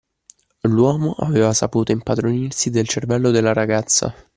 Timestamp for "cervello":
2.87-3.29